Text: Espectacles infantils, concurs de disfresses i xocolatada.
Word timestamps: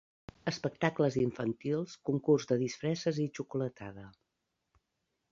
Espectacles 0.51 1.17
infantils, 1.23 1.93
concurs 2.09 2.47
de 2.51 2.57
disfresses 2.63 3.19
i 3.25 3.27
xocolatada. 3.41 4.07